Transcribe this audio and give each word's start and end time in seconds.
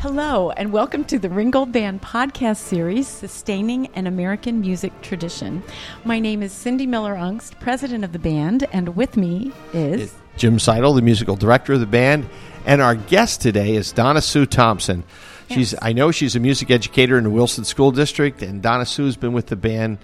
Hello, 0.00 0.50
and 0.50 0.72
welcome 0.72 1.04
to 1.04 1.18
the 1.18 1.30
Ringgold 1.30 1.72
Band 1.72 2.02
podcast 2.02 2.58
series, 2.58 3.08
Sustaining 3.08 3.86
an 3.94 4.06
American 4.06 4.60
Music 4.60 4.92
Tradition. 5.00 5.62
My 6.04 6.18
name 6.20 6.42
is 6.42 6.52
Cindy 6.52 6.86
Miller 6.86 7.14
Ungst, 7.14 7.58
president 7.60 8.04
of 8.04 8.12
the 8.12 8.18
band, 8.18 8.66
and 8.72 8.94
with 8.94 9.16
me 9.16 9.52
is. 9.72 10.14
Jim 10.36 10.58
Seidel, 10.58 10.92
the 10.92 11.02
musical 11.02 11.34
director 11.34 11.72
of 11.72 11.80
the 11.80 11.86
band, 11.86 12.28
and 12.66 12.82
our 12.82 12.94
guest 12.94 13.40
today 13.40 13.74
is 13.74 13.90
Donna 13.90 14.20
Sue 14.20 14.44
Thompson. 14.46 15.02
She's 15.48 15.72
Yes. 15.72 15.80
I 15.82 15.92
know 15.92 16.10
she's 16.10 16.36
a 16.36 16.40
music 16.40 16.70
educator 16.70 17.16
in 17.16 17.24
the 17.24 17.30
Wilson 17.30 17.64
School 17.64 17.90
District, 17.90 18.42
and 18.42 18.60
Donna 18.62 18.84
Sue's 18.84 19.16
been 19.16 19.32
with 19.32 19.46
the 19.46 19.56
band 19.56 19.98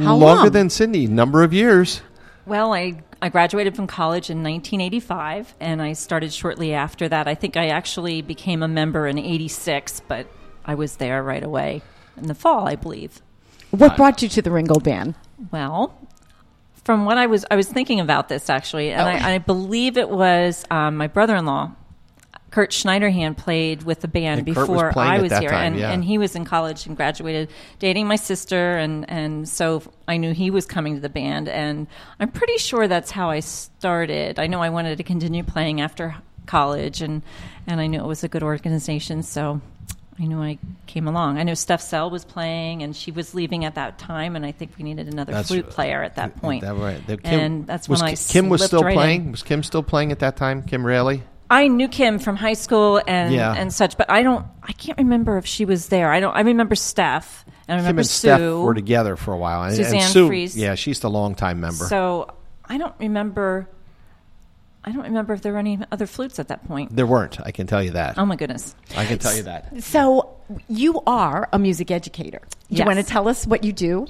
How 0.00 0.16
longer 0.16 0.42
long? 0.44 0.50
than 0.50 0.68
Cindy, 0.70 1.06
number 1.06 1.42
of 1.44 1.52
years. 1.52 2.02
Well, 2.44 2.74
I, 2.74 3.02
I 3.22 3.28
graduated 3.28 3.76
from 3.76 3.86
college 3.86 4.30
in 4.30 4.38
1985, 4.42 5.54
and 5.60 5.80
I 5.80 5.92
started 5.92 6.32
shortly 6.32 6.74
after 6.74 7.08
that. 7.08 7.28
I 7.28 7.36
think 7.36 7.56
I 7.56 7.68
actually 7.68 8.20
became 8.20 8.64
a 8.64 8.68
member 8.68 9.06
in 9.06 9.16
86, 9.16 10.02
but 10.08 10.26
I 10.64 10.74
was 10.74 10.96
there 10.96 11.22
right 11.22 11.42
away 11.44 11.82
in 12.16 12.26
the 12.26 12.34
fall, 12.34 12.66
I 12.66 12.74
believe. 12.74 13.22
What 13.70 13.96
brought 13.96 14.22
you 14.22 14.28
to 14.28 14.42
the 14.42 14.50
Ringgold 14.50 14.82
Band? 14.82 15.14
Well, 15.52 15.96
from 16.84 17.04
what 17.04 17.16
I 17.16 17.26
was, 17.26 17.44
I 17.48 17.54
was 17.54 17.68
thinking 17.68 18.00
about 18.00 18.28
this 18.28 18.50
actually, 18.50 18.90
and 18.90 19.02
Oh. 19.02 19.04
I, 19.28 19.34
I 19.34 19.38
believe 19.38 19.96
it 19.96 20.10
was 20.10 20.64
um, 20.68 20.96
my 20.96 21.06
brother-in-law, 21.06 21.70
Kurt 22.52 22.70
Schneiderhan, 22.70 23.34
played 23.34 23.82
with 23.82 24.00
the 24.02 24.08
band 24.08 24.46
And 24.46 24.54
Kurt 24.54 24.68
was 24.68 24.82
before 24.82 24.98
I 25.02 25.20
was 25.20 25.32
here, 25.32 25.48
time, 25.48 25.72
and, 25.72 25.78
yeah. 25.78 25.90
and 25.90 26.04
he 26.04 26.18
was 26.18 26.36
in 26.36 26.44
college 26.44 26.86
and 26.86 26.94
graduated, 26.94 27.48
dating 27.78 28.06
my 28.06 28.16
sister, 28.16 28.72
and 28.76 29.08
and 29.10 29.48
so 29.48 29.82
I 30.06 30.18
knew 30.18 30.34
he 30.34 30.50
was 30.50 30.66
coming 30.66 30.94
to 30.94 31.00
the 31.00 31.08
band, 31.08 31.48
and 31.48 31.86
I'm 32.20 32.30
pretty 32.30 32.58
sure 32.58 32.88
that's 32.88 33.10
how 33.10 33.30
I 33.30 33.40
started. 33.40 34.38
I 34.38 34.48
know 34.48 34.60
I 34.60 34.68
wanted 34.68 34.98
to 34.98 35.02
continue 35.02 35.42
playing 35.42 35.80
after 35.80 36.14
college, 36.44 37.00
and 37.00 37.22
and 37.66 37.80
I 37.80 37.86
knew 37.86 37.98
it 37.98 38.06
was 38.06 38.22
a 38.22 38.28
good 38.28 38.44
organization, 38.44 39.22
so. 39.24 39.60
I 40.20 40.26
knew 40.26 40.42
I 40.42 40.58
came 40.86 41.08
along. 41.08 41.38
I 41.38 41.42
know 41.42 41.54
Steph 41.54 41.80
Sell 41.80 42.10
was 42.10 42.22
playing, 42.22 42.82
and 42.82 42.94
she 42.94 43.10
was 43.10 43.34
leaving 43.34 43.64
at 43.64 43.76
that 43.76 43.98
time, 43.98 44.36
and 44.36 44.44
I 44.44 44.52
think 44.52 44.72
we 44.76 44.84
needed 44.84 45.08
another 45.08 45.32
That's- 45.32 45.48
flute 45.48 45.70
player 45.70 46.02
at 46.02 46.16
that 46.16 46.36
point. 46.36 46.60
That 46.60 46.74
right. 46.74 47.00
Kim- 47.06 47.18
and 47.24 47.66
that's 47.66 47.88
was 47.88 48.02
when 48.02 48.10
I 48.10 48.14
Kim 48.14 48.50
was 48.50 48.62
still 48.62 48.82
right 48.82 48.94
playing. 48.94 49.24
in. 49.24 49.30
Was 49.32 49.42
Kim 49.42 49.62
still 49.62 49.82
playing 49.82 50.12
at 50.12 50.18
that 50.18 50.36
time? 50.36 50.62
Kim 50.62 50.84
Rayleigh. 50.84 51.22
I 51.52 51.68
knew 51.68 51.86
Kim 51.88 52.18
from 52.18 52.36
high 52.36 52.54
school 52.54 53.00
and 53.06 53.32
Yeah. 53.34 53.52
and 53.54 53.72
such, 53.72 53.96
but 53.98 54.10
I 54.10 54.22
don't. 54.22 54.46
I 54.62 54.72
can't 54.72 54.96
remember 54.98 55.36
if 55.36 55.46
she 55.46 55.64
was 55.64 55.88
there. 55.88 56.10
I 56.10 56.18
don't. 56.20 56.34
I 56.34 56.40
remember 56.40 56.74
Steph, 56.74 57.44
and 57.68 57.74
I 57.74 57.76
Kim 57.76 57.78
remember 57.84 58.00
and 58.00 58.08
Sue. 58.08 58.28
Steph 58.28 58.40
were 58.64 58.74
together 58.74 59.16
for 59.16 59.34
a 59.34 59.36
while. 59.38 59.62
And, 59.62 59.74
and 59.76 59.84
Suzanne 59.84 60.10
Sue, 60.10 60.26
Fries. 60.28 60.56
yeah, 60.56 60.74
she's 60.74 61.00
the 61.00 61.10
longtime 61.10 61.60
member. 61.60 61.84
So 61.84 62.32
I 62.64 62.78
don't 62.78 62.94
remember. 62.98 63.68
I 64.84 64.90
don't 64.90 65.04
remember 65.04 65.32
if 65.34 65.42
there 65.42 65.52
were 65.52 65.60
any 65.60 65.78
other 65.92 66.06
flutes 66.06 66.40
at 66.40 66.48
that 66.48 66.66
point. 66.66 66.96
there 66.96 67.06
weren't. 67.06 67.38
I 67.40 67.52
can 67.52 67.68
tell 67.68 67.82
you 67.84 67.90
that. 67.92 68.18
Oh 68.18 68.24
my 68.26 68.34
goodness! 68.34 68.74
I 68.96 69.04
can 69.04 69.18
tell 69.18 69.36
you 69.36 69.44
that. 69.44 69.82
So, 69.84 70.34
you 70.68 71.00
are 71.06 71.48
a 71.52 71.58
music 71.58 71.90
educator. 71.92 72.40
Do 72.40 72.56
you 72.70 72.78
Yes. 72.78 72.86
want 72.86 72.98
to 72.98 73.04
tell 73.04 73.28
us 73.28 73.46
what 73.46 73.62
you 73.62 73.72
do? 73.72 74.06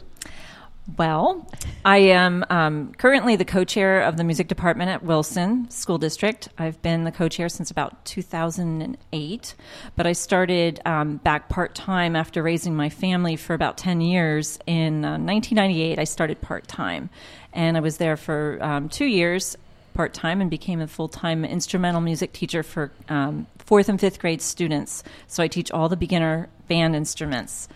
Well, 0.99 1.49
I 1.85 1.99
am 1.99 2.45
um, 2.51 2.93
currently 2.95 3.37
the 3.37 3.45
co-chair 3.45 4.03
of 4.03 4.17
the 4.17 4.25
music 4.25 4.49
department 4.49 4.91
at 4.91 5.05
Wilson 5.05 5.71
School 5.71 5.97
District. 5.97 6.49
I've 6.59 6.83
been 6.83 7.05
the 7.05 7.13
co-chair 7.13 7.49
since 7.49 7.71
about 7.71 8.05
2008, 8.05 9.55
but 9.95 10.07
I 10.09 10.13
started 10.13 10.81
um, 10.85 11.19
back 11.19 11.49
part-time 11.49 12.17
after 12.17 12.43
raising 12.43 12.75
my 12.75 12.89
family 12.89 13.37
for 13.37 13.55
about 13.55 13.79
10 13.79 14.01
years. 14.01 14.59
In 14.67 15.05
uh, 15.05 15.19
1998, 15.19 16.01
I 16.01 16.05
started 16.05 16.41
part-time, 16.41 17.11
and 17.53 17.77
I 17.77 17.81
was 17.81 17.99
there 17.99 18.17
for 18.17 18.59
um, 18.61 18.89
two 18.89 19.07
years 19.07 19.57
part-time 19.95 20.41
and 20.41 20.51
became 20.51 20.81
a 20.81 20.89
full-time 20.89 21.45
instrumental 21.45 22.01
music 22.01 22.33
teacher 22.33 22.65
for 22.65 22.91
um, 23.09 23.47
fourth 23.59 23.89
and 23.89 24.01
fifth 24.01 24.19
grade 24.19 24.43
students. 24.43 25.05
So 25.29 25.45
I 25.45 25.49
teach 25.49 25.71
all 25.71 25.89
the 25.89 25.97
beginner 25.97 26.49
band 26.67 26.97
instruments. 26.97 27.69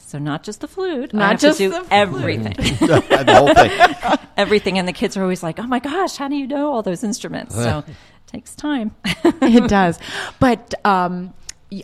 So 0.00 0.18
not 0.18 0.42
just 0.42 0.60
the 0.60 0.68
flute. 0.68 1.10
I 1.14 1.18
Not 1.18 1.30
have 1.32 1.40
just 1.40 1.58
to 1.58 1.64
do 1.64 1.70
the 1.70 1.76
flute. 1.76 1.88
everything 1.92 2.52
the 2.86 3.24
whole 3.28 3.54
thing. 3.54 4.18
everything 4.36 4.78
and 4.78 4.88
the 4.88 4.92
kids 4.92 5.16
are 5.16 5.22
always 5.22 5.42
like 5.42 5.58
oh 5.58 5.66
my 5.66 5.78
gosh 5.78 6.16
how 6.16 6.26
do 6.28 6.34
you 6.36 6.46
know 6.46 6.72
all 6.72 6.82
those 6.82 7.04
instruments 7.04 7.54
so 7.54 7.84
it 7.86 7.94
takes 8.26 8.54
time 8.54 8.94
it 9.24 9.68
does. 9.68 9.98
But 10.38 10.74
um, 10.84 11.34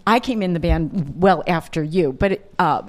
I 0.06 0.20
came 0.20 0.42
in 0.42 0.52
the 0.54 0.60
band 0.60 1.20
well 1.22 1.42
after 1.46 1.82
you. 1.82 2.12
But 2.12 2.32
it, 2.32 2.54
uh, 2.58 2.82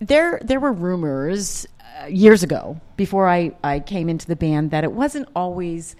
there, 0.00 0.40
there 0.44 0.58
were 0.60 0.72
rumors 0.72 1.66
uh, 2.02 2.06
years 2.06 2.42
ago 2.42 2.80
before 2.96 3.28
I, 3.28 3.52
I 3.62 3.80
came 3.80 4.08
into 4.08 4.26
the 4.26 4.36
band 4.36 4.70
that 4.72 4.82
it 4.84 4.92
wasn't 4.92 5.28
always 5.36 5.94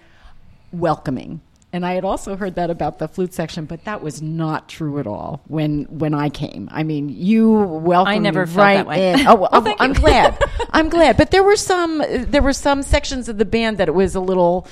welcoming. 0.71 1.41
And 1.73 1.83
I 1.83 1.93
had 1.93 2.05
also 2.05 2.35
heard 2.35 2.53
that 2.55 2.69
about 2.69 2.99
the 2.99 3.07
flute 3.07 3.33
section, 3.33 3.65
but 3.65 3.83
that 3.85 4.03
was 4.03 4.21
not 4.21 4.69
true 4.69 4.99
at 4.99 5.07
all 5.07 5.41
when 5.47 5.85
when 5.85 6.13
I 6.13 6.29
came. 6.29 6.69
I 6.71 6.83
mean, 6.83 7.09
you 7.09 7.51
welcomed 7.51 8.13
I 8.15 8.19
never 8.19 8.45
felt 8.45 8.57
right 8.57 8.75
that 8.75 8.85
way. 8.87 9.13
In. 9.13 9.19
Oh, 9.27 9.35
well, 9.35 9.49
oh 9.51 9.61
thank 9.61 9.81
I'm 9.81 9.89
you. 9.93 9.99
glad. 9.99 10.37
I'm 10.71 10.89
glad. 10.89 11.17
But 11.17 11.31
there 11.31 11.43
were 11.43 11.55
some 11.55 11.97
there 12.07 12.43
were 12.43 12.53
some 12.53 12.83
sections 12.83 13.27
of 13.27 13.39
the 13.39 13.45
band 13.45 13.79
that 13.79 13.87
it 13.87 13.95
was 13.95 14.13
a 14.13 14.19
little 14.19 14.67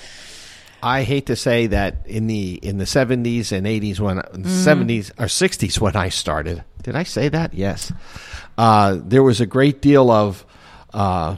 I 0.83 1.01
hate 1.03 1.25
to 1.27 1.35
say 1.35 1.67
that 1.67 2.05
in 2.05 2.27
the 2.27 2.53
in 2.61 2.77
the 2.77 2.85
seventies 2.85 3.51
and 3.51 3.65
eighties 3.65 3.99
when 3.99 4.17
Mm-hmm. 4.17 4.47
seventies 4.47 5.11
or 5.17 5.27
sixties 5.27 5.81
when 5.81 5.95
I 5.95 6.09
started. 6.09 6.63
Did 6.83 6.95
I 6.95 7.03
say 7.03 7.29
that? 7.29 7.55
Yes. 7.55 7.91
Uh, 8.59 8.99
there 9.03 9.23
was 9.23 9.41
a 9.41 9.47
great 9.47 9.81
deal 9.81 10.11
of 10.11 10.45
uh, 10.93 11.37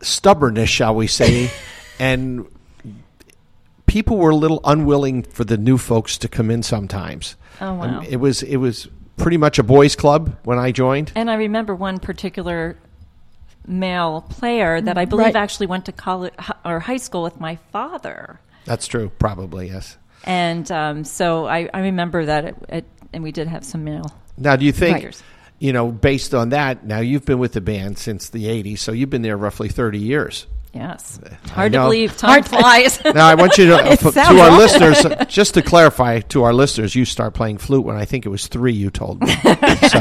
stubbornness, 0.00 0.70
shall 0.70 0.94
we 0.94 1.06
say, 1.06 1.50
and 2.00 2.46
people 3.86 4.16
were 4.18 4.30
a 4.30 4.36
little 4.36 4.60
unwilling 4.64 5.22
for 5.22 5.44
the 5.44 5.56
new 5.56 5.78
folks 5.78 6.18
to 6.18 6.28
come 6.28 6.50
in 6.50 6.62
sometimes. 6.62 7.36
Oh, 7.60 7.74
wow. 7.74 7.98
Um, 8.00 8.04
it 8.04 8.16
was 8.16 8.42
it 8.42 8.56
was 8.56 8.88
pretty 9.16 9.36
much 9.38 9.58
a 9.58 9.62
boys' 9.62 9.96
club 9.96 10.36
when 10.44 10.58
I 10.58 10.72
joined. 10.72 11.12
and 11.14 11.30
i 11.30 11.34
remember 11.34 11.74
one 11.74 11.98
particular 11.98 12.76
male 13.66 14.20
player 14.28 14.80
that 14.80 14.96
i 14.98 15.04
believe 15.06 15.24
Right. 15.34 15.36
actually 15.36 15.66
went 15.66 15.86
to 15.86 15.92
college 15.92 16.34
or 16.64 16.78
high 16.80 16.98
school 16.98 17.22
with 17.22 17.40
my 17.40 17.56
father 17.72 18.38
That's 18.64 18.86
true, 18.86 19.10
probably 19.18 19.68
yes. 19.68 19.96
and 20.24 20.70
um, 20.70 21.04
so 21.04 21.46
I, 21.46 21.68
I 21.72 21.80
remember 21.80 22.26
that 22.26 22.44
it, 22.44 22.56
it, 22.68 22.84
and 23.12 23.22
we 23.24 23.32
did 23.32 23.48
have 23.48 23.64
some 23.64 23.84
male 23.84 24.14
Now, 24.36 24.54
do 24.56 24.64
you 24.64 24.72
think, 24.72 25.02
Right. 25.04 25.22
you 25.58 25.72
know, 25.72 25.90
based 25.90 26.34
on 26.34 26.50
that, 26.50 26.84
now 26.84 27.00
you've 27.00 27.24
been 27.24 27.38
with 27.38 27.54
the 27.54 27.60
band 27.60 27.96
since 27.98 28.28
the 28.28 28.44
80s, 28.44 28.78
so 28.80 28.92
you've 28.92 29.10
been 29.10 29.22
there 29.22 29.36
roughly 29.38 29.68
30 29.68 29.98
years. 29.98 30.46
Yes 30.76 31.18
hard 31.50 31.72
to 31.72 31.78
believe 31.80 32.16
time 32.16 32.42
flies 32.42 33.02
Now, 33.04 33.26
I 33.26 33.34
want 33.34 33.58
you 33.58 33.66
to, 33.66 33.92
It 33.92 33.98
to 34.00 34.20
our 34.40 34.56
listeners, 34.58 35.04
just 35.28 35.54
to 35.54 35.62
clarify 35.62 36.20
to 36.20 36.42
our 36.44 36.52
listeners, 36.52 36.94
you 36.94 37.04
start 37.04 37.34
playing 37.34 37.58
flute 37.58 37.84
when 37.84 37.96
I 37.96 38.04
think 38.04 38.26
it 38.26 38.28
was 38.28 38.46
three, 38.46 38.72
you 38.72 38.90
told 38.90 39.20
me. 39.22 39.28
so 39.28 39.98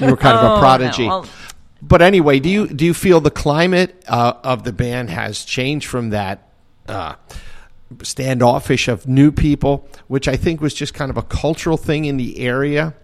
you 0.00 0.10
were 0.10 0.16
kind 0.16 0.36
of 0.36 0.44
Oh, 0.44 0.52
a 0.52 0.54
no. 0.54 0.58
prodigy. 0.58 1.06
Well- 1.06 1.26
but 1.80 2.02
anyway, 2.02 2.40
do 2.40 2.48
you, 2.48 2.66
do 2.66 2.84
you 2.84 2.92
feel 2.92 3.20
the 3.20 3.30
climate 3.30 4.02
uh, 4.08 4.32
of 4.42 4.64
the 4.64 4.72
band 4.72 5.10
has 5.10 5.44
changed 5.44 5.86
from 5.86 6.10
that? 6.10 6.48
Uh, 6.88 7.14
standoffish 8.02 8.88
of 8.88 9.06
new 9.06 9.30
people, 9.32 9.88
which 10.08 10.28
I 10.28 10.36
think 10.36 10.60
was 10.60 10.74
just 10.74 10.92
kind 10.94 11.10
of 11.10 11.16
a 11.16 11.22
cultural 11.22 11.76
thing 11.76 12.04
in 12.04 12.16
the 12.16 12.40
area, 12.40 12.94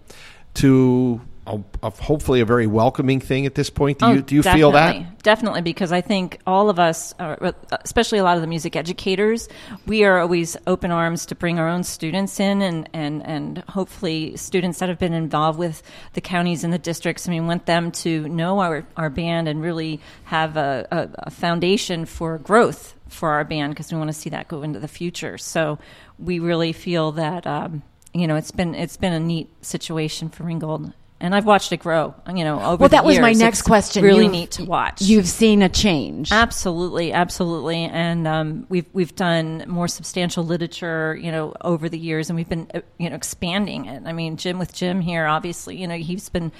to 0.55 1.21
a, 1.47 1.61
a 1.83 1.91
hopefully 1.91 2.41
a 2.41 2.45
very 2.45 2.67
welcoming 2.67 3.21
thing 3.21 3.47
at 3.47 3.55
this 3.55 3.71
point. 3.71 3.99
Do 3.99 4.07
you 4.07 4.13
Oh, 4.15 4.21
do 4.21 4.35
you 4.35 4.43
feel 4.43 4.73
that? 4.73 5.23
Definitely, 5.23 5.63
because 5.63 5.93
I 5.93 6.01
think 6.01 6.41
all 6.47 6.71
of 6.71 6.79
us, 6.79 7.15
uh, 7.19 7.53
especially 7.83 8.19
a 8.19 8.25
lot 8.25 8.37
of 8.37 8.41
the 8.41 8.47
music 8.47 8.77
educators, 8.77 9.49
we 9.87 10.05
are 10.05 10.21
always 10.21 10.57
open 10.67 10.91
arms 10.91 11.27
to 11.27 11.35
bring 11.35 11.59
our 11.59 11.69
own 11.69 11.85
students 11.85 12.41
in, 12.41 12.63
and 12.63 12.89
and 12.93 13.25
and 13.27 13.59
hopefully 13.69 14.37
students 14.37 14.79
that 14.79 14.89
have 14.89 14.99
been 14.99 15.13
involved 15.13 15.59
with 15.59 15.83
the 16.15 16.21
counties 16.21 16.65
and 16.65 16.73
the 16.73 16.79
districts. 16.79 17.29
I 17.29 17.31
mean, 17.31 17.47
want 17.47 17.67
them 17.67 17.91
to 17.93 18.29
know 18.29 18.61
our 18.61 18.87
our 18.97 19.11
band 19.11 19.49
and 19.49 19.61
really 19.63 20.01
have 20.25 20.57
a, 20.57 20.87
a, 20.91 21.09
a 21.25 21.31
foundation 21.31 22.05
for 22.07 22.39
growth 22.39 22.95
for 23.09 23.31
our 23.31 23.45
band 23.45 23.73
because 23.73 23.93
we 23.93 23.99
want 23.99 24.09
to 24.09 24.15
see 24.15 24.31
that 24.31 24.49
go 24.49 24.63
into 24.63 24.79
the 24.79 24.89
future. 24.89 25.39
So 25.39 25.79
we 26.19 26.39
really 26.39 26.73
feel 26.73 27.13
that. 27.13 27.47
Um, 27.47 27.83
you 28.15 28.29
know, 28.29 28.37
it's 28.37 28.53
been 28.53 28.75
it's 28.75 28.97
been 28.97 29.13
a 29.13 29.21
neat 29.21 29.51
situation 29.65 30.29
for 30.29 30.45
Ringgold, 30.45 30.93
and 31.21 31.35
I've 31.35 31.47
watched 31.47 31.73
it 31.73 31.79
grow. 31.79 32.15
You 32.29 32.45
know, 32.45 32.61
over 32.61 32.81
Well, 32.81 32.89
that 32.91 33.05
was 33.05 33.19
my 33.19 33.33
next 33.33 33.61
It's 33.61 33.67
question. 33.67 34.03
Really 34.03 34.25
You've- 34.25 34.37
neat 34.37 34.51
to 34.53 34.65
watch. 34.65 35.01
You've 35.01 35.29
seen 35.29 35.63
a 35.63 35.69
change. 35.69 36.31
Absolutely, 36.33 37.13
absolutely, 37.13 37.85
and 37.85 38.27
um, 38.29 38.67
we've 38.69 38.87
we've 38.93 39.15
done 39.15 39.65
more 39.67 39.89
substantial 39.89 40.45
literature, 40.45 41.17
you 41.21 41.31
know, 41.31 41.55
over 41.63 41.89
the 41.89 41.99
years, 41.99 42.29
and 42.29 42.37
we've 42.37 42.49
been 42.49 42.69
uh, 42.75 42.81
you 42.99 43.09
know 43.09 43.17
expanding 43.17 43.87
it. 43.87 44.03
I 44.05 44.13
mean, 44.13 44.37
Jim 44.37 44.59
with 44.59 44.75
Jim 44.75 45.01
here, 45.01 45.27
obviously, 45.27 45.77
you 45.77 45.87
know, 45.87 45.97
he's 45.97 46.29
been 46.29 46.53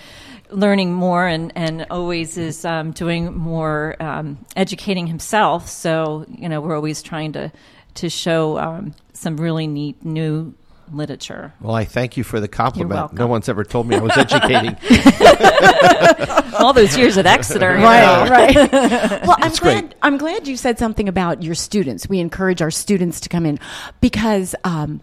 learning 0.51 0.93
more 0.95 1.27
and 1.27 1.53
and 1.57 1.87
always 1.91 2.39
is 2.39 2.65
um, 2.65 2.93
doing 2.93 3.37
more 3.37 3.97
um, 4.01 4.45
educating 4.57 5.07
himself. 5.07 5.69
So 5.69 6.25
you 6.29 6.49
know, 6.49 6.61
we're 6.61 6.77
always 6.77 7.03
trying 7.03 7.33
to 7.33 7.53
to 7.95 8.09
show 8.09 8.59
um, 8.59 8.95
some 9.13 9.37
really 9.37 9.67
neat 9.67 10.05
new 10.05 10.55
literature. 10.93 11.53
Well, 11.61 11.75
I 11.75 11.85
thank 11.85 12.17
you 12.17 12.25
for 12.25 12.41
the 12.41 12.49
compliment. 12.49 13.13
No 13.13 13.27
one's 13.27 13.49
ever 13.49 13.65
told 13.65 13.87
me 13.89 13.97
I 13.97 14.01
was 14.01 14.13
educating. 14.17 14.77
All 16.59 16.73
those 16.73 16.97
years 16.97 17.19
at 17.19 17.27
Exeter, 17.27 17.71
Right, 17.75 18.25
know. 18.25 18.31
right. 18.31 18.55
well, 19.27 19.37
I'm 19.41 19.49
It's 19.51 19.59
glad. 19.61 19.81
great. 19.89 19.95
I'm 20.03 20.19
glad 20.19 20.47
you 20.47 20.57
said 20.57 20.79
something 20.79 21.09
about 21.09 21.43
your 21.43 21.55
students. 21.55 22.09
We 22.09 22.21
encourage 22.21 22.63
our 22.63 22.71
students 22.71 23.21
to 23.21 23.29
come 23.29 23.45
in 23.45 23.59
because 24.01 24.55
um, 24.65 25.01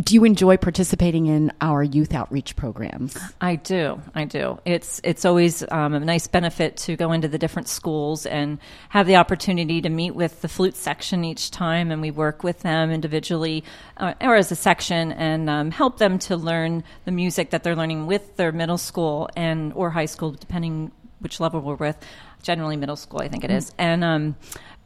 do 0.00 0.14
you 0.14 0.24
enjoy 0.24 0.56
participating 0.56 1.26
in 1.26 1.52
our 1.60 1.82
youth 1.82 2.14
outreach 2.14 2.54
programs? 2.56 3.16
I 3.40 3.56
do. 3.56 4.00
I 4.14 4.24
do. 4.24 4.58
It's 4.64 5.00
it's 5.02 5.24
always 5.24 5.64
um, 5.70 5.94
a 5.94 6.00
nice 6.00 6.26
benefit 6.26 6.76
to 6.78 6.96
go 6.96 7.12
into 7.12 7.26
the 7.26 7.38
different 7.38 7.68
schools 7.68 8.26
and 8.26 8.58
have 8.90 9.06
the 9.06 9.16
opportunity 9.16 9.80
to 9.80 9.88
meet 9.88 10.14
with 10.14 10.40
the 10.40 10.48
flute 10.48 10.76
section 10.76 11.24
each 11.24 11.50
time, 11.50 11.90
and 11.90 12.00
we 12.00 12.10
work 12.10 12.44
with 12.44 12.60
them 12.60 12.90
individually 12.90 13.64
uh, 13.96 14.14
or 14.20 14.36
as 14.36 14.52
a 14.52 14.56
section 14.56 15.12
and 15.12 15.50
um, 15.50 15.70
help 15.70 15.98
them 15.98 16.18
to 16.20 16.36
learn 16.36 16.84
the 17.04 17.12
music 17.12 17.50
that 17.50 17.62
they're 17.62 17.76
learning 17.76 18.06
with 18.06 18.36
their 18.36 18.52
middle 18.52 18.78
school 18.78 19.28
and 19.36 19.72
or 19.72 19.90
high 19.90 20.06
school, 20.06 20.30
depending 20.32 20.92
which 21.20 21.40
level 21.40 21.60
we're 21.60 21.74
with. 21.74 21.96
Generally, 22.42 22.76
middle 22.76 22.96
school, 22.96 23.20
I 23.20 23.28
think 23.28 23.44
it 23.44 23.50
is, 23.50 23.72
and. 23.78 24.04
Um, 24.04 24.36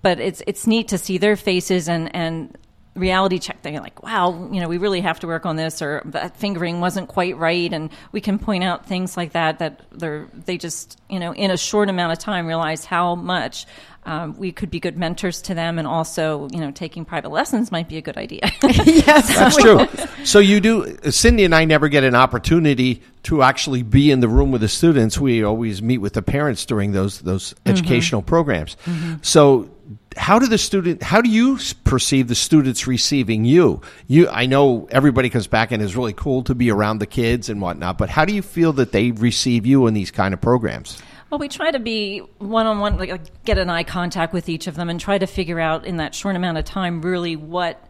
but 0.01 0.19
it's 0.19 0.43
it's 0.49 0.67
neat 0.67 0.89
to 0.89 0.99
see 0.99 1.17
their 1.17 1.37
faces 1.37 1.89
and, 1.89 2.13
and 2.13 2.59
reality 2.95 3.39
check 3.39 3.63
thing 3.63 3.75
like 3.77 4.03
wow 4.03 4.49
you 4.53 4.61
know 4.61 4.69
we 4.69 4.77
really 4.77 5.01
have 5.01 5.19
to 5.19 5.27
work 5.27 5.47
on 5.47 5.57
this 5.57 5.81
or 5.81 6.03
that 6.05 6.37
fingering 6.37 6.81
wasn't 6.81 7.09
quite 7.09 7.37
right 7.39 7.73
and 7.73 7.89
we 8.13 8.21
can 8.21 8.39
point 8.39 8.63
out 8.63 8.87
things 8.87 9.17
like 9.17 9.33
that 9.33 9.59
that 9.61 9.81
they're 9.93 10.29
they 10.45 10.59
just 10.59 11.01
you 11.09 11.19
know 11.19 11.33
in 11.33 11.51
a 11.51 11.57
short 11.57 11.89
amount 11.89 12.13
of 12.13 12.19
time 12.19 12.47
realize 12.47 12.85
how 12.85 13.15
much 13.15 13.67
um, 14.05 14.37
we 14.37 14.51
could 14.51 14.69
be 14.69 14.81
good 14.81 14.99
mentors 14.99 15.41
to 15.43 15.55
them 15.55 15.79
and 15.79 15.87
also 15.87 16.49
you 16.51 16.59
know 16.59 16.71
taking 16.73 17.05
private 17.05 17.31
lessons 17.31 17.71
might 17.71 17.89
be 17.89 17.97
a 17.97 18.03
good 18.03 18.17
idea 18.17 18.41
yes, 18.63 19.35
That's 19.35 19.57
true. 19.57 19.87
So 20.25 20.39
you 20.39 20.61
do. 20.61 20.97
Cindy 21.11 21.45
and 21.45 21.55
I 21.55 21.65
never 21.65 21.89
get 21.89 22.03
an 22.03 22.15
opportunity 22.15 23.03
to 23.25 23.43
actually 23.43 23.83
be 23.83 24.11
in 24.11 24.21
the 24.21 24.29
room 24.29 24.51
with 24.51 24.61
the 24.61 24.69
students. 24.69 25.19
We 25.19 25.45
always 25.45 25.83
meet 25.83 25.99
with 25.99 26.15
the 26.15 26.23
parents 26.23 26.67
during 26.67 26.93
those 26.93 27.21
those 27.21 27.55
educational 27.65 28.23
programs. 28.23 28.77
So 29.23 29.71
how 30.17 30.39
do 30.39 30.47
the 30.47 30.59
student? 30.59 31.03
How 31.03 31.21
do 31.21 31.31
you 31.31 31.59
perceive 31.85 32.29
the 32.29 32.35
students 32.35 32.87
receiving 32.87 33.45
you? 33.45 33.81
You, 34.07 34.29
I 34.29 34.47
know 34.47 34.89
everybody 34.91 35.31
comes 35.31 35.47
back 35.47 35.73
and 35.73 35.83
it's 35.83 35.95
really 35.95 36.13
cool 36.13 36.43
to 36.45 36.55
be 36.55 36.71
around 36.71 36.99
the 36.99 37.07
kids 37.07 37.49
and 37.49 37.61
whatnot. 37.61 37.99
But 37.99 38.09
how 38.09 38.25
do 38.25 38.35
you 38.35 38.43
feel 38.43 38.73
that 38.75 38.93
they 38.93 39.11
receive 39.11 39.67
you 39.67 39.87
in 39.87 39.95
these 39.95 40.11
kind 40.11 40.35
of 40.35 40.41
programs? 40.41 41.03
Well, 41.31 41.39
we 41.39 41.49
try 41.49 41.71
to 41.71 41.79
be 41.79 42.19
one 42.39 42.67
on 42.67 42.79
one, 42.81 42.99
like 42.99 43.45
get 43.45 43.57
an 43.57 43.71
eye 43.71 43.85
contact 43.85 44.35
with 44.35 44.49
each 44.49 44.67
of 44.67 44.75
them, 44.75 44.91
and 44.91 45.01
try 45.01 45.17
to 45.17 45.27
figure 45.27 45.59
out 45.59 45.87
in 45.87 45.97
that 45.97 46.15
short 46.15 46.37
amount 46.37 46.59
of 46.59 46.65
time 46.65 47.01
really 47.01 47.37
what 47.37 47.83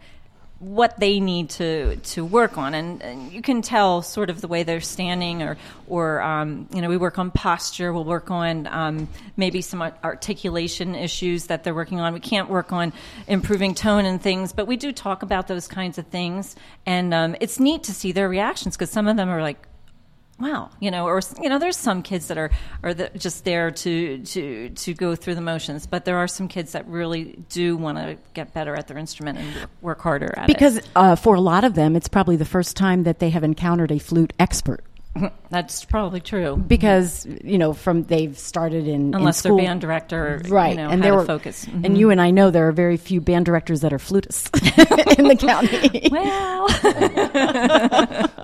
what 0.62 0.96
they 1.00 1.18
need 1.18 1.50
to 1.50 1.96
to 1.96 2.24
work 2.24 2.56
on, 2.56 2.72
and, 2.72 3.02
and 3.02 3.32
you 3.32 3.42
can 3.42 3.62
tell 3.62 4.00
sort 4.00 4.30
of 4.30 4.40
the 4.40 4.46
way 4.46 4.62
they're 4.62 4.80
standing, 4.80 5.42
or 5.42 5.58
or 5.88 6.22
um, 6.22 6.68
you 6.72 6.80
know 6.80 6.88
we 6.88 6.96
work 6.96 7.18
on 7.18 7.32
posture, 7.32 7.92
we'll 7.92 8.04
work 8.04 8.30
on 8.30 8.68
um, 8.68 9.08
maybe 9.36 9.60
some 9.60 9.82
articulation 9.82 10.94
issues 10.94 11.46
that 11.46 11.64
they're 11.64 11.74
working 11.74 11.98
on. 11.98 12.14
We 12.14 12.20
can't 12.20 12.48
work 12.48 12.72
on 12.72 12.92
improving 13.26 13.74
tone 13.74 14.04
and 14.04 14.22
things, 14.22 14.52
but 14.52 14.68
we 14.68 14.76
do 14.76 14.92
talk 14.92 15.24
about 15.24 15.48
those 15.48 15.66
kinds 15.66 15.98
of 15.98 16.06
things, 16.06 16.54
and 16.86 17.12
um, 17.12 17.34
it's 17.40 17.58
neat 17.58 17.82
to 17.84 17.92
see 17.92 18.12
their 18.12 18.28
reactions 18.28 18.76
because 18.76 18.90
some 18.90 19.08
of 19.08 19.16
them 19.16 19.28
are 19.28 19.42
like 19.42 19.66
wow 20.42 20.68
you 20.80 20.90
know 20.90 21.06
or 21.06 21.20
you 21.40 21.48
know 21.48 21.58
there's 21.58 21.76
some 21.76 22.02
kids 22.02 22.26
that 22.28 22.36
are 22.36 22.50
are 22.82 22.92
the, 22.92 23.08
just 23.16 23.44
there 23.44 23.70
to 23.70 24.18
to 24.24 24.68
to 24.70 24.92
go 24.92 25.14
through 25.14 25.34
the 25.34 25.40
motions 25.40 25.86
but 25.86 26.04
there 26.04 26.16
are 26.18 26.28
some 26.28 26.48
kids 26.48 26.72
that 26.72 26.86
really 26.88 27.38
do 27.48 27.76
want 27.76 27.96
to 27.96 28.18
get 28.34 28.52
better 28.52 28.74
at 28.74 28.88
their 28.88 28.98
instrument 28.98 29.38
and 29.38 29.48
work 29.80 30.00
harder 30.00 30.34
at 30.36 30.44
it. 30.50 30.52
because 30.52 30.80
uh, 30.96 31.14
for 31.16 31.34
a 31.36 31.40
lot 31.40 31.64
of 31.64 31.74
them, 31.74 31.94
it's 31.96 32.08
probably 32.08 32.36
the 32.36 32.44
first 32.44 32.76
time 32.76 33.04
that 33.04 33.18
they 33.20 33.30
have 33.30 33.44
encountered 33.44 33.90
a 33.92 33.98
flute 33.98 34.32
expert. 34.38 34.84
that's 35.50 35.84
probably 35.84 36.20
true 36.20 36.56
Because 36.56 37.26
you 37.44 37.58
know, 37.58 37.74
from 37.74 38.04
they've 38.04 38.36
started 38.38 38.88
in 38.88 39.14
unless 39.14 39.36
in 39.44 39.48
school, 39.50 39.56
their 39.58 39.66
band 39.66 39.80
director 39.82 40.40
right? 40.48 40.70
you 40.70 40.76
know, 40.76 40.84
and 40.88 40.92
had 40.92 41.02
there 41.04 41.12
a 41.12 41.16
were 41.18 41.24
focus 41.26 41.66
Mhm. 41.66 41.84
and 41.84 41.98
you 41.98 42.08
and 42.10 42.18
I 42.20 42.30
know 42.30 42.50
there 42.50 42.66
are 42.66 42.72
very 42.72 42.96
few 42.96 43.20
band 43.20 43.44
directors 43.44 43.82
that 43.82 43.92
are 43.92 43.98
flutists 43.98 44.48
in 45.18 45.28
the 45.28 45.36
county. 45.50 46.08
well 46.10 46.68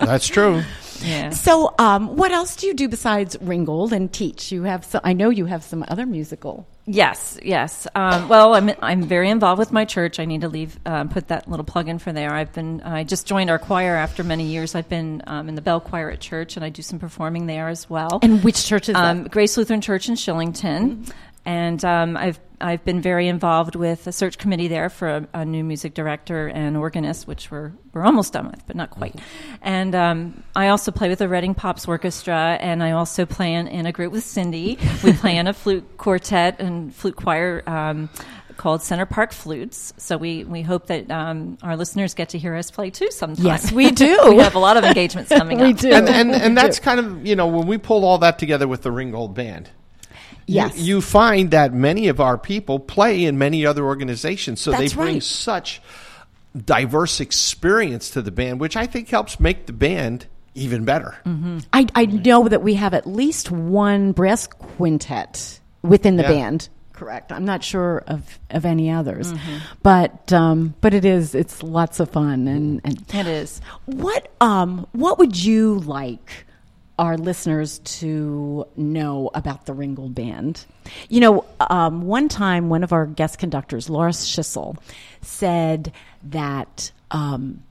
That's 0.07 0.29
true. 0.29 0.63
Yeah 1.03 1.31
So, 1.31 1.75
um, 1.79 2.17
what 2.17 2.33
else 2.33 2.57
do 2.57 2.67
you 2.67 2.75
do 2.75 2.89
besides 2.89 3.37
Ringgold 3.41 3.93
and 3.93 4.13
teach? 4.13 4.53
You 4.53 4.65
have, 4.65 4.85
so, 4.85 5.01
I 5.05 5.13
know 5.13 5.31
you 5.31 5.47
have 5.47 5.63
some 5.63 5.85
other 5.89 6.07
musical. 6.07 6.67
Yes, 6.91 7.39
yes. 7.43 7.87
Um, 7.95 8.29
well, 8.29 8.55
I'm 8.55 8.71
I'm 8.81 9.03
very 9.03 9.29
involved 9.29 9.59
with 9.59 9.73
my 9.73 9.85
church. 9.85 10.19
I 10.19 10.25
need 10.25 10.41
to 10.41 10.49
leave 10.49 10.81
um, 10.87 11.11
put 11.11 11.29
that 11.29 11.47
little 11.47 11.65
plug 11.65 11.87
in 11.87 11.99
for 11.99 12.15
there. 12.15 12.33
I've 12.33 12.55
been 12.55 12.81
I 12.81 13.05
just 13.05 13.27
joined 13.27 13.51
our 13.51 13.59
choir 13.59 13.95
after 13.95 14.25
many 14.25 14.45
years. 14.45 14.75
I've 14.75 14.89
been 14.89 15.23
um, 15.27 15.51
in 15.51 15.55
the 15.55 15.61
bell 15.61 15.81
choir 15.81 16.11
at 16.11 16.21
church, 16.21 16.57
and 16.57 16.65
I 16.65 16.71
do 16.71 16.81
some 16.81 16.99
performing 16.99 17.47
there 17.47 17.69
as 17.69 17.91
well. 17.91 18.21
And 18.23 18.43
which 18.43 18.65
church 18.65 18.89
is 18.89 18.97
um, 18.97 19.25
that? 19.25 19.31
Grace 19.31 19.59
Lutheran 19.59 19.83
Church 19.83 20.09
in 20.09 20.15
Shillington, 20.15 21.13
and 21.45 21.85
um, 21.85 22.17
I've 22.17 22.41
I've 22.61 22.85
been 22.85 23.01
very 23.01 23.29
involved 23.29 23.75
with 23.75 24.07
a 24.07 24.13
search 24.13 24.39
committee 24.39 24.69
there 24.69 24.89
for 24.89 25.09
a, 25.09 25.29
a 25.35 25.45
new 25.45 25.65
music 25.65 25.95
director 25.95 26.49
and 26.49 26.77
organist, 26.77 27.27
which 27.27 27.51
we're 27.51 27.73
we're 27.93 28.05
almost 28.05 28.33
done 28.33 28.51
with, 28.51 28.67
but 28.67 28.77
not 28.77 28.91
quite. 28.91 29.17
And 29.63 29.95
um, 29.95 30.43
I 30.55 30.69
also 30.69 30.93
play 30.93 31.09
with 31.09 31.19
the 31.19 31.29
Reading 31.29 31.55
Pops 31.55 31.87
Orchestra, 31.89 32.59
and 32.61 32.83
I 32.83 32.93
also 32.93 33.27
play 33.27 33.55
in, 33.55 33.67
in 33.69 33.87
a 33.87 33.93
group 33.93 34.13
with 34.13 34.25
Cindy. 34.25 34.79
We 35.03 35.13
play 35.13 35.37
in 35.37 35.47
a 35.47 35.53
flute 35.53 35.97
quartet 35.99 36.61
and 36.61 36.95
flute 36.95 37.17
choir. 37.17 37.63
Um, 37.67 38.09
Called 38.57 38.83
Center 38.83 39.07
Park 39.07 39.33
Flutes, 39.33 39.95
so 39.99 40.17
we, 40.17 40.43
we 40.43 40.63
hope 40.63 40.89
that 40.89 41.09
um, 41.13 41.59
our 41.63 41.77
listeners 41.77 42.15
get 42.15 42.31
to 42.31 42.39
hear 42.41 42.57
us 42.57 42.73
play 42.73 42.91
too 42.91 43.09
sometime. 43.13 43.47
Yes, 43.47 43.71
we 43.71 43.91
do. 43.93 44.19
we 44.31 44.39
have 44.39 44.57
a 44.57 44.59
lot 44.59 44.77
of 44.77 44.83
engagements 44.83 45.29
coming 45.29 45.61
up. 45.61 45.65
We 45.69 45.75
up. 45.75 45.79
do. 45.79 45.93
and 45.93 46.09
and, 46.09 46.33
and 46.33 46.59
that's 46.59 46.81
kind 46.81 46.99
of 46.99 47.25
you 47.25 47.37
know 47.37 47.47
when 47.47 47.69
we 47.69 47.79
pull 47.79 48.05
all 48.05 48.19
that 48.19 48.37
together 48.37 48.67
with 48.67 48.83
the 48.83 48.91
Ringgold 48.91 49.33
Band. 49.33 49.71
You- 50.47 50.55
Yes. 50.57 50.79
you, 50.79 51.01
find 51.01 51.51
that 51.51 51.73
many 51.75 52.09
of 52.09 52.21
our 52.21 52.39
people 52.39 52.79
play 52.79 53.25
in 53.25 53.37
many 53.39 53.67
other 53.67 53.85
organizations, 53.85 54.61
so 54.61 54.71
That's 54.71 54.93
they 54.93 54.97
bring 54.97 55.15
right. 55.15 55.23
such 55.23 55.81
diverse 56.65 57.21
experience 57.21 58.11
to 58.11 58.23
the 58.23 58.31
band, 58.31 58.61
which 58.61 58.77
I 58.77 58.87
think 58.87 59.09
helps 59.09 59.39
make 59.39 59.67
the 59.67 59.73
band 59.73 60.27
even 60.55 60.85
better. 60.85 61.15
I, 61.73 61.87
I 61.95 62.07
know 62.07 62.49
that 62.49 62.63
we 62.63 62.75
have 62.75 62.95
at 62.95 63.07
least 63.07 63.51
one 63.51 64.13
brass 64.13 64.47
quintet 64.47 65.61
within 65.83 66.17
the 66.17 66.23
Yeah. 66.25 66.29
band. 66.31 66.69
Correct. 66.95 67.31
I'm 67.31 67.45
not 67.45 67.63
sure 67.63 68.03
of, 68.09 68.41
of 68.51 68.65
any 68.65 68.91
others, 68.91 69.33
but 69.85 70.33
um, 70.33 70.75
but 70.81 70.95
it 70.95 71.05
is 71.05 71.33
it's 71.33 71.63
lots 71.63 72.01
of 72.01 72.11
fun 72.11 72.49
and, 72.49 72.81
and 72.83 73.05
It 73.15 73.27
is. 73.29 73.61
What 73.85 74.33
um 74.41 74.85
what 74.93 75.17
would 75.21 75.37
you 75.41 75.79
like 75.79 76.45
our 76.99 77.17
listeners 77.17 77.79
to 77.79 78.67
know 78.77 79.31
about 79.35 79.67
the 79.67 79.73
Ringgold 79.73 80.15
Band? 80.15 80.65
You 81.09 81.21
know, 81.21 81.45
um, 81.61 82.03
one 82.03 82.29
time 82.29 82.69
one 82.69 82.83
of 82.83 82.93
our 82.93 83.07
guest 83.07 83.39
conductors, 83.39 83.89
Loras 83.89 84.27
Schissel, 84.27 84.77
said 85.23 85.93
that 86.25 86.91
um, 87.11 87.63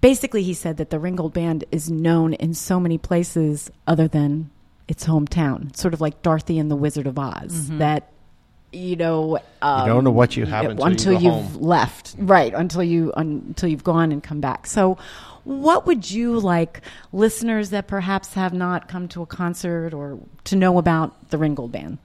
basically 0.00 0.42
he 0.42 0.54
said 0.54 0.78
that 0.78 0.90
the 0.90 0.98
Ringgold 0.98 1.32
Band 1.34 1.64
is 1.70 1.90
known 1.90 2.32
in 2.34 2.54
so 2.54 2.80
many 2.80 2.98
places 2.98 3.70
other 3.86 4.08
than 4.08 4.50
its 4.88 5.06
hometown, 5.06 5.74
sort 5.76 5.94
of 5.94 6.00
like 6.00 6.22
Dorothy 6.22 6.58
and 6.58 6.70
the 6.70 6.76
Wizard 6.76 7.06
of 7.06 7.18
Oz. 7.18 7.68
That 7.78 8.10
you 8.74 8.96
know, 8.96 9.38
um, 9.62 9.86
You 9.86 9.94
don't 9.94 10.04
know 10.04 10.10
what 10.10 10.36
you 10.36 10.46
have 10.46 10.66
until, 10.66 10.86
until 10.86 11.12
you 11.12 11.30
go 11.30 11.36
you've 11.36 11.52
home. 11.52 11.62
left 11.62 12.14
right 12.18 12.52
until 12.54 12.82
you 12.82 13.12
until 13.16 13.68
you've 13.68 13.84
gone 13.84 14.12
and 14.12 14.22
come 14.22 14.40
back 14.40 14.66
so 14.66 14.98
what 15.44 15.86
would 15.86 16.10
you 16.10 16.38
like 16.40 16.80
listeners 17.12 17.70
that 17.70 17.86
perhaps 17.86 18.34
have 18.34 18.52
not 18.52 18.88
come 18.88 19.08
to 19.08 19.22
a 19.22 19.26
concert 19.26 19.92
or 19.92 20.18
to 20.44 20.56
know 20.56 20.78
about 20.78 21.30
the 21.30 21.38
ringgold 21.38 21.72
band 21.72 21.98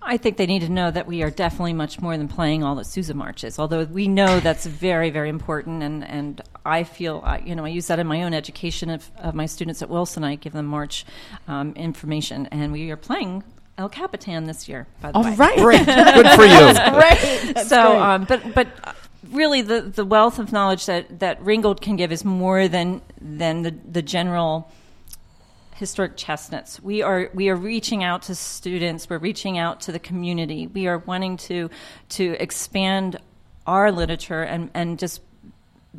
I 0.00 0.16
think 0.16 0.36
they 0.36 0.46
need 0.46 0.60
to 0.62 0.70
know 0.70 0.90
that 0.90 1.06
we 1.06 1.22
are 1.22 1.30
definitely 1.30 1.74
much 1.74 2.00
more 2.00 2.16
than 2.16 2.28
playing 2.28 2.62
all 2.62 2.74
the 2.74 2.84
Sousa 2.84 3.12
marches. 3.14 3.58
Although 3.58 3.84
we 3.84 4.08
know 4.08 4.40
that's 4.40 4.64
very, 4.64 5.10
very 5.10 5.28
important, 5.28 5.82
and, 5.82 6.02
and 6.02 6.40
I 6.64 6.84
feel 6.84 7.20
I, 7.24 7.40
you 7.40 7.54
know 7.54 7.64
I 7.64 7.68
use 7.68 7.88
that 7.88 7.98
in 7.98 8.06
my 8.06 8.22
own 8.22 8.32
education 8.32 8.88
of, 8.90 9.10
of 9.18 9.34
my 9.34 9.44
students 9.44 9.82
at 9.82 9.90
Wilson. 9.90 10.24
I 10.24 10.36
give 10.36 10.52
them 10.52 10.66
march 10.66 11.04
um, 11.46 11.74
information, 11.74 12.46
and 12.46 12.72
we 12.72 12.90
are 12.90 12.96
playing 12.96 13.42
El 13.78 13.88
Capitan 13.88 14.44
this 14.44 14.68
year. 14.68 14.86
By 15.00 15.12
the 15.12 15.18
all 15.18 15.24
way, 15.24 15.36
right 15.36 15.58
Great, 15.58 15.86
good 15.86 16.30
for 16.32 16.44
you. 16.44 17.54
great 17.54 17.66
so, 17.66 17.98
um, 17.98 18.24
but 18.24 18.52
but 18.52 18.66
uh, 18.82 18.92
really, 19.30 19.62
the 19.62 19.80
the 19.82 20.04
wealth 20.04 20.40
of 20.40 20.52
knowledge 20.52 20.86
that 20.86 21.20
that 21.20 21.40
Ringgold 21.42 21.80
can 21.80 21.96
give 21.96 22.10
is 22.10 22.24
more 22.24 22.66
than 22.66 23.00
than 23.20 23.62
the 23.62 23.70
the 23.70 24.02
general 24.02 24.70
historic 25.76 26.16
chestnuts. 26.16 26.82
We 26.82 27.02
are 27.02 27.30
we 27.32 27.48
are 27.48 27.56
reaching 27.56 28.02
out 28.02 28.22
to 28.22 28.34
students. 28.34 29.08
We're 29.08 29.18
reaching 29.18 29.58
out 29.58 29.82
to 29.82 29.92
the 29.92 30.00
community. 30.00 30.66
We 30.66 30.88
are 30.88 30.98
wanting 30.98 31.36
to 31.48 31.70
to 32.10 32.36
expand 32.40 33.16
our 33.64 33.92
literature 33.92 34.42
and 34.42 34.70
and 34.74 34.98
just 34.98 35.20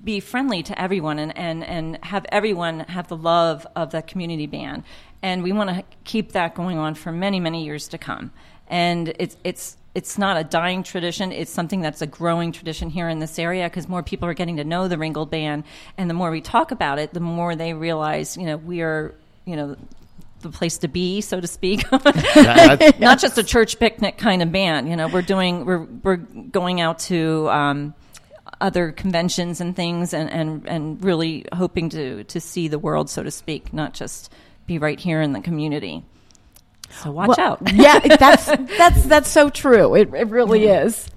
be 0.03 0.19
friendly 0.19 0.63
to 0.63 0.81
everyone 0.81 1.19
and, 1.19 1.37
and, 1.37 1.63
and 1.63 2.03
have 2.03 2.25
everyone 2.29 2.81
have 2.81 3.07
the 3.07 3.17
love 3.17 3.65
of 3.75 3.91
the 3.91 4.01
community 4.01 4.47
band. 4.47 4.83
And 5.21 5.43
we 5.43 5.51
want 5.51 5.69
to 5.69 5.83
keep 6.03 6.31
that 6.33 6.55
going 6.55 6.77
on 6.77 6.95
for 6.95 7.11
many, 7.11 7.39
many 7.39 7.65
years 7.65 7.87
to 7.89 7.97
come. 7.97 8.31
And 8.67 9.13
it's, 9.19 9.35
it's, 9.43 9.77
it's 9.95 10.17
not 10.17 10.37
a 10.37 10.43
dying 10.43 10.83
tradition. 10.83 11.31
It's 11.31 11.51
something 11.51 11.81
that's 11.81 12.01
a 12.01 12.07
growing 12.07 12.51
tradition 12.51 12.89
here 12.89 13.09
in 13.09 13.19
this 13.19 13.39
area 13.39 13.65
because 13.65 13.89
more 13.89 14.03
people 14.03 14.29
are 14.29 14.33
getting 14.33 14.57
to 14.57 14.63
know 14.63 14.87
the 14.87 14.97
Ringgold 14.97 15.29
Band. 15.29 15.63
And 15.97 16.09
the 16.09 16.13
more 16.13 16.31
we 16.31 16.41
talk 16.41 16.71
about 16.71 16.99
it, 16.99 17.13
the 17.13 17.19
more 17.19 17.55
they 17.55 17.73
realize, 17.73 18.37
you 18.37 18.45
know, 18.45 18.57
we 18.57 18.81
are, 18.81 19.13
you 19.45 19.55
know, 19.55 19.75
the 20.41 20.49
place 20.49 20.77
to 20.79 20.87
be, 20.87 21.21
so 21.21 21.41
to 21.41 21.47
speak. 21.47 21.83
Not 22.99 23.19
just 23.19 23.37
a 23.37 23.43
church 23.43 23.79
picnic 23.79 24.17
kind 24.17 24.41
of 24.41 24.51
band. 24.51 24.87
You 24.87 24.95
know, 24.95 25.07
we're 25.07 25.21
doing, 25.21 25.65
we're, 25.65 25.83
we're 25.83 26.15
going 26.15 26.79
out 26.79 26.99
to, 26.99 27.49
um, 27.49 27.93
other 28.61 28.91
conventions 28.91 29.61
and 29.61 29.75
things, 29.75 30.13
and, 30.13 30.29
and, 30.29 30.67
and 30.67 31.03
really 31.03 31.45
hoping 31.53 31.89
to, 31.89 32.23
to 32.25 32.39
see 32.39 32.67
the 32.67 32.79
world, 32.79 33.09
so 33.09 33.23
to 33.23 33.31
speak, 33.31 33.73
not 33.73 33.93
just 33.93 34.31
be 34.67 34.77
right 34.77 34.99
here 34.99 35.21
in 35.21 35.33
the 35.33 35.41
community. 35.41 36.03
So 36.89 37.11
watch 37.11 37.29
Well, 37.29 37.39
out. 37.39 37.61
yeah, 37.73 37.99
that's 37.99 38.45
that's 38.77 39.03
that's 39.03 39.29
so 39.29 39.49
true. 39.49 39.95
It 39.95 40.13
it 40.13 40.27
really 40.27 40.65
is. 40.65 41.09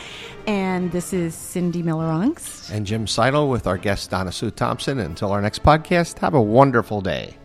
And 0.46 0.90
this 0.92 1.12
is 1.12 1.34
Cindy 1.34 1.82
Miller 1.82 2.06
Angst. 2.06 2.70
And 2.70 2.86
Jim 2.86 3.06
Seidel 3.06 3.50
with 3.50 3.66
our 3.66 3.76
guest 3.76 4.10
Donna 4.10 4.32
Sue 4.32 4.50
Thompson. 4.50 4.98
Until 4.98 5.30
our 5.32 5.42
next 5.42 5.62
podcast, 5.62 6.18
have 6.20 6.32
a 6.34 6.40
wonderful 6.40 7.02
day. 7.02 7.36